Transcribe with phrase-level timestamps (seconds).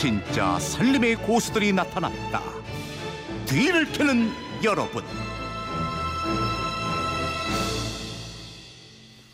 [0.00, 2.40] 진짜 살림의 고수들이 나타났다.
[3.44, 4.30] 뒤를 캐는
[4.64, 5.04] 여러분.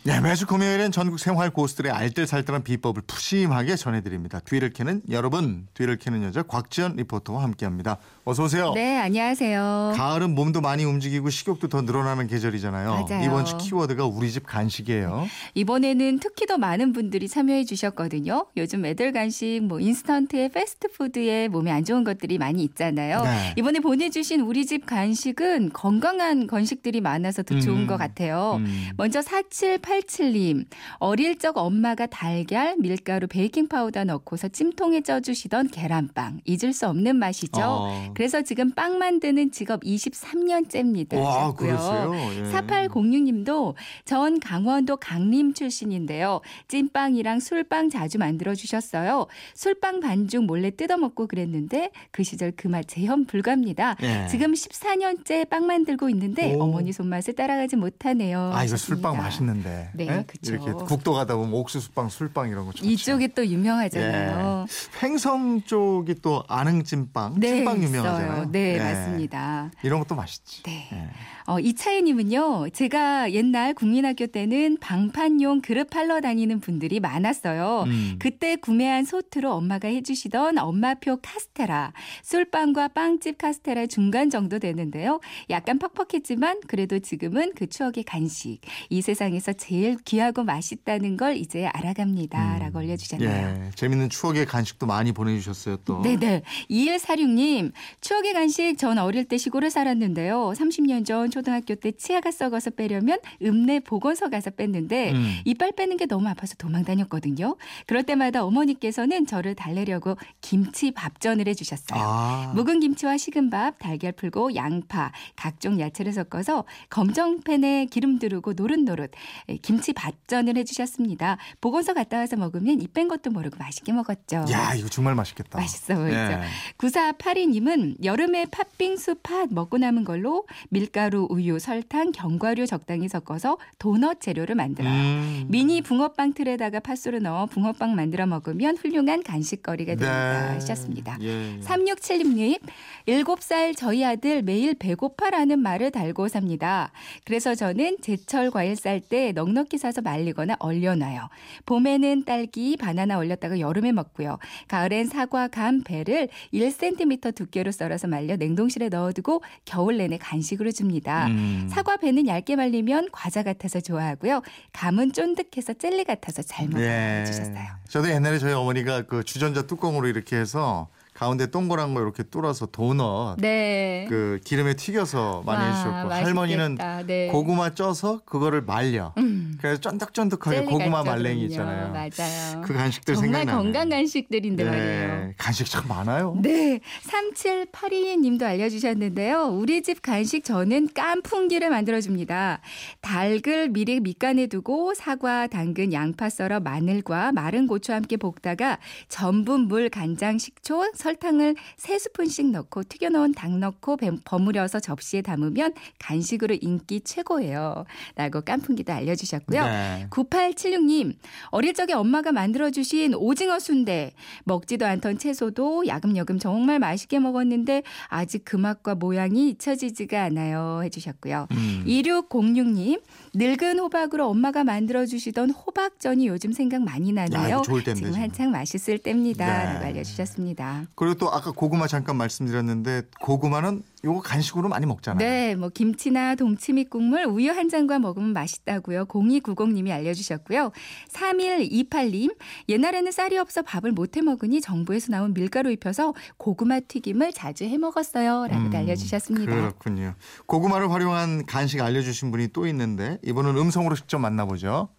[0.03, 4.41] 네, 매주 금요일엔 전국 생활 고수들의 알뜰살뜰한 비법을 푸짐하게 전해드립니다.
[4.41, 7.97] 뒤를 캐는 여러분, 뒤를 캐는 여자 곽지연 리포터와 함께합니다.
[8.29, 8.73] 어서 오세요.
[8.73, 9.93] 네, 안녕하세요.
[9.95, 13.05] 가을은 몸도 많이 움직이고 식욕도 더 늘어나는 계절이잖아요.
[13.07, 13.23] 맞아요.
[13.23, 15.25] 이번 주 키워드가 우리 집 간식이에요.
[15.55, 18.47] 이번에는 특히 더 많은 분들이 참여해 주셨거든요.
[18.57, 23.23] 요즘 애들 간식, 뭐 인스턴트에 패스트푸드에 몸에 안 좋은 것들이 많이 있잖아요.
[23.23, 23.53] 네.
[23.55, 27.87] 이번에 보내주신 우리 집 간식은 건강한 간식들이 많아서 더 좋은 음.
[27.87, 28.55] 것 같아요.
[28.59, 28.89] 음.
[28.97, 30.65] 먼저 4787님.
[30.97, 36.41] 어릴 적 엄마가 달걀, 밀가루, 베이킹 파우더 넣고서 찜통에 쪄주시던 계란빵.
[36.43, 37.61] 잊을 수 없는 맛이죠.
[37.61, 38.13] 어.
[38.17, 41.19] 그래서 지금 빵 만드는 직업 23년째입니다.
[41.21, 42.15] 와, 그랬어요.
[42.15, 42.51] 예.
[42.51, 46.41] 4806님도 전 강원도 강릉 출신인데요.
[46.67, 49.27] 찐빵이랑 술빵 자주 만들어 주셨어요.
[49.53, 53.97] 술빵 반죽 몰래 뜯어 먹고 그랬는데 그 시절 그 맛 재현 불가입니다.
[54.01, 54.27] 예.
[54.31, 56.63] 지금 14년째 빵 만들고 있는데 오.
[56.63, 58.49] 어머니 손맛을 따라가지 못하네요.
[58.51, 58.77] 아, 이거.
[58.77, 59.91] 술빵 맛있는데.
[59.93, 60.23] 네, 예?
[60.25, 60.53] 그쵸.
[60.55, 62.89] 이렇게 국도 가다 보면 옥수수빵, 술빵 이런 거 좋죠.
[62.89, 64.65] 이쪽이 또 유명하잖아요.
[64.67, 65.05] 예.
[65.05, 67.83] 횡성 쪽이 또 안흥찐빵, 네, 찐빵.
[67.83, 68.51] 유명하 잖아요.
[68.51, 68.77] 네, 예.
[68.77, 69.71] 맞습니다.
[69.83, 70.63] 이런 것도 맛있지.
[70.63, 70.89] 네.
[70.91, 71.09] 예.
[71.45, 77.85] 어, 이차혜님은요, 제가 옛날 국민학교 때는 방판용 그릇 팔러 다니는 분들이 많았어요.
[77.87, 78.15] 음.
[78.19, 85.21] 그때 구매한 소트로 엄마가 해주시던 엄마표 카스테라, 술빵과 빵집 카스테라 중간 정도 되는데요.
[85.49, 88.59] 약간 퍽퍽했지만 그래도 지금은 그 추억의 간식.
[88.89, 92.59] 이 세상에서 제일 귀하고 맛있다는 걸 이제 알아갑니다.
[92.59, 93.29] 라고 올려주셨네요.
[93.29, 93.71] 예.
[93.75, 96.01] 재밌는 추억의 간식도 많이 보내주셨어요, 또.
[96.01, 96.43] 네네.
[96.69, 100.53] 2146님, 추억의 간식 전 어릴 때 시골에 살았는데요.
[100.55, 105.35] 30년 전 초등학교 때 치아가 썩어서 빼려면 읍내 보건소 가서 뺐는데 음.
[105.45, 107.55] 이빨 빼는 게 너무 아파서 도망 다녔거든요.
[107.85, 111.99] 그럴 때마다 어머니께서는 저를 달래려고 김치 밥전을 해주셨어요.
[111.99, 112.51] 아.
[112.55, 119.11] 묵은 김치와 식은 밥, 달걀 풀고 양파, 각종 야채를 섞어서 검정팬에 기름 두르고 노릇노릇
[119.49, 121.37] 에, 김치 밥전을 해주셨습니다.
[121.61, 124.45] 보건소 갔다 와서 먹으면 입뺀 것도 모르고 맛있게 먹었죠.
[124.51, 125.57] 야, 이거 정말 맛있겠다.
[125.57, 126.15] 맛있어 보이죠.
[126.15, 126.41] 예.
[126.77, 134.55] 9482님은 여름에 팥빙수 팥 먹고 남은 걸로 밀가루, 우유, 설탕, 견과류 적당히 섞어서 도넛 재료를
[134.55, 134.91] 만들어요.
[134.91, 135.45] 음.
[135.47, 140.47] 미니 붕어빵 틀에다가 팥수를 넣어 붕어빵 만들어 먹으면 훌륭한 간식거리가 됩니다.
[140.47, 140.53] 네.
[140.55, 141.17] 하셨습니다.
[141.21, 141.59] 예.
[141.61, 142.59] 3676님,
[143.07, 146.91] 7살 저희 아들 매일 배고파라는 말을 달고 삽니다.
[147.25, 151.29] 그래서 저는 제철 과일 쌀 때 넉넉히 사서 말리거나 얼려놔요.
[151.65, 154.37] 봄에는 딸기, 바나나 얼렸다가 여름에 먹고요.
[154.67, 161.27] 가을엔 사과, 감, 배를 1cm 두께로 썰어서 말려 냉동실에 넣어두고 겨울 내내 간식으로 줍니다.
[161.27, 161.67] 음.
[161.71, 164.41] 사과 배는 얇게 말리면 과자 같아서 좋아하고요.
[164.73, 166.85] 감은 쫀득해서 젤리 같아서 잘 먹어요.
[166.85, 167.23] 예.
[167.25, 167.65] 주셨어요.
[167.87, 173.39] 저도 옛날에 저희 어머니가 그 주전자 뚜껑으로 이렇게 해서 가운데 동그란 거 이렇게 뚫어서 도넛
[173.39, 174.05] 네.
[174.07, 176.25] 그 기름에 튀겨서 많이 와, 해주셨고 맛있겠다.
[176.25, 177.27] 할머니는 네.
[177.29, 179.13] 고구마 쪄서 그거를 말려.
[179.17, 179.46] 음.
[179.59, 181.45] 그래서 쫀득쫀득하게 고구마 말랭이.
[181.45, 181.91] 있잖아요.
[181.91, 182.61] 맞아요.
[182.63, 183.51] 그 간식들 정말 생각나네.
[183.63, 185.33] 건강 간식들인데 예, 말이에요.
[185.37, 186.37] 간식 참 많아요.
[186.41, 189.45] 네, 3782님도 알려주셨는데요.
[189.45, 192.61] 우리 집 간식 저는 깐풍기를 만들어줍니다.
[193.01, 198.79] 닭을 미리 밑간에 두고 사과, 당근, 양파 썰어 마늘과 마른 고추와 함께 볶다가
[199.09, 206.57] 전분, 물, 간장, 식초, 설탕을 3스푼씩 넣고 튀겨놓은 닭 넣고 뱀- 버무려서 접시에 담으면 간식으로
[206.61, 207.85] 인기 최고예요.
[208.15, 209.63] 라고 깐풍기도 알려주셨고 요.
[209.63, 210.07] 네.
[210.09, 211.15] 9876님,
[211.51, 214.11] 어릴 적에 엄마가 만들어주신 오징어 순대.
[214.43, 220.81] 먹지도 않던 채소도 야금야금 정말 맛있게 먹었는데 아직 그 맛과 모양이 잊혀지지가 않아요.
[220.83, 221.47] 해주셨고요.
[221.51, 221.83] 음.
[221.87, 223.01] 2606님,
[223.35, 227.47] 늙은 호박으로 엄마가 만들어주시던 호박전이 요즘 생각 많이 나네요.
[227.47, 228.21] 이거 좋을 때인데, 지금 지금.
[228.23, 229.79] 한창 맛있을 때입니다.
[229.79, 229.85] 네.
[229.87, 230.87] 알려주셨습니다.
[230.95, 235.17] 그리고 또 아까 고구마 잠깐 말씀드렸는데 고구마는 요거 간식으로 많이 먹잖아요.
[235.17, 239.05] 네, 뭐 김치나 동치미 국물 우유 한 잔과 먹으면 맛있다고요.
[239.05, 240.71] 0290님이 알려주셨고요.
[241.09, 242.35] 3128님,
[242.69, 248.47] 옛날에는 쌀이 없어 밥을 못해 먹으니 정부에서 나온 밀가루 입혀서 고구마 튀김을 자주 해 먹었어요.
[248.47, 249.53] 라고 음, 알려주셨습니다.
[249.53, 250.13] 그렇군요.
[250.45, 254.89] 고구마를 활용한 간식 알려주신 분이 또 있는데 이분은 음성으로 직접 만나보죠.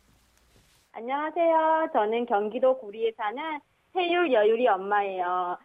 [0.92, 1.88] 안녕하세요.
[1.92, 3.40] 저는 경기도 구리에 사는
[3.92, 5.56] 세율 여율이 엄마예요.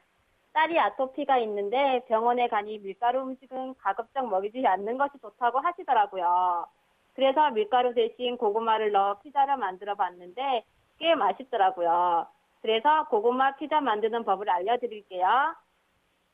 [0.53, 6.65] 딸이 아토피가 있는데 병원에 가니 밀가루 음식은 가급적 먹이지 않는 것이 좋다고 하시더라고요.
[7.15, 10.63] 그래서 밀가루 대신 고구마를 넣어 피자를 만들어 봤는데
[10.99, 12.27] 꽤 맛있더라고요.
[12.61, 15.55] 그래서 고구마 피자 만드는 법을 알려드릴게요.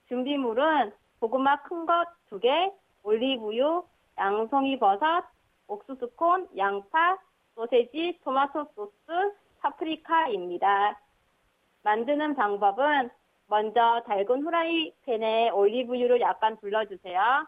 [0.08, 2.72] 준비물은 고구마 큰 것 두 개,
[3.04, 3.84] 올리브유,
[4.18, 5.24] 양송이 버섯,
[5.68, 7.18] 옥수수콘, 양파,
[7.56, 8.94] 소세지, 토마토 소스,
[9.62, 11.00] 파프리카입니다.
[11.84, 13.10] 만드는 방법은
[13.50, 17.48] 먼저 달군 후라이팬에 올리브유를 약간 둘러주세요.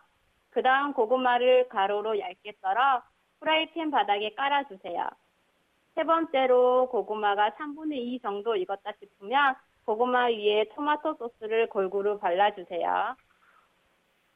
[0.49, 3.03] 그 다음 고구마를 가로로 얇게 썰어
[3.39, 5.07] 후라이팬 바닥에 깔아주세요.
[5.93, 9.55] 세 번째로 고구마가 3분의 2 정도 익었다 싶으면
[9.85, 13.15] 고구마 위에 토마토 소스를 골고루 발라주세요.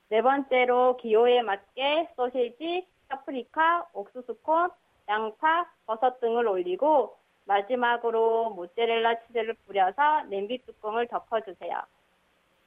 [0.10, 4.70] 네 번째로 기호에 맞게 소시지, 파프리카, 옥수수콘,
[5.08, 11.82] 양파, 버섯 등을 올리고 마지막으로 모짜렐라 치즈를 뿌려서 냄비 뚜껑을 덮어주세요.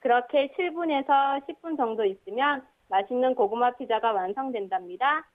[0.01, 5.27] 그렇게 7분에서 10분 정도 있으면 맛있는 고구마 피자가 완성된답니다.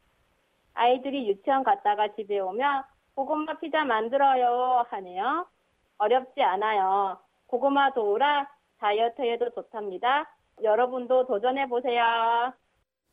[0.73, 2.83] 아이들이 유치원 갔다가 집에 오면
[3.15, 5.47] 고구마 피자 만들어요 하네요.
[5.97, 7.19] 어렵지 않아요.
[7.47, 8.49] 고구마 도우라
[8.79, 10.29] 다이어트에도 좋답니다.
[10.61, 12.53] 여러분도 도전해 보세요.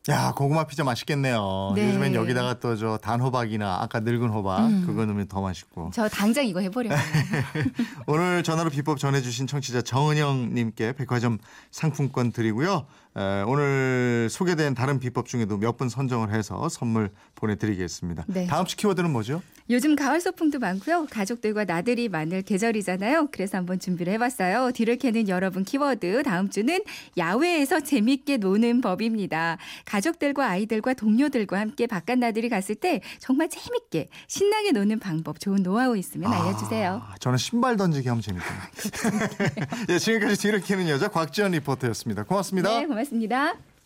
[0.09, 1.73] 야 고구마 피자 맛있겠네요.
[1.77, 1.89] 네.
[1.89, 4.85] 요즘엔 여기다가 또 저 단호박이나 아까 늙은 호박 음.
[4.87, 5.91] 그거 넣으면 더 맛있고.
[5.93, 6.97] 저 당장 이거 해버려요.
[8.07, 11.37] 오늘 전화로 비법 전해주신 청취자 정은영님께 백화점
[11.71, 12.87] 상품권 드리고요.
[13.17, 18.25] 에, 오늘 소개된 다른 비법 중에도 몇 분 선정을 해서 선물 보내드리겠습니다.
[18.29, 18.47] 네.
[18.47, 19.43] 다음 주 키워드는 뭐죠?
[19.69, 21.07] 요즘 가을 소풍도 많고요.
[21.11, 23.29] 가족들과 나들이 많을 계절이잖아요.
[23.33, 24.73] 그래서 한번 준비를 해봤어요.
[24.73, 26.81] 뒤를 캐는 여러분 키워드 다음 주는
[27.17, 29.59] 야외에서 재밌게 노는 법입니다.
[29.91, 35.97] 가족들과 아이들과 동료들과 함께 바깥 나들이 갔을 때 정말 재밌게 신나게 노는 방법 좋은 노하우
[35.97, 37.03] 있으면 알려주세요.
[37.05, 38.63] 아, 저는 신발 던지기 하면 재밌겠네요.
[39.91, 42.23] 예, 지금까지 뒤를 캐는 여자 곽지연 리포터였습니다.
[42.23, 42.69] 고맙습니다.
[42.69, 43.55] 네, 고맙습니다.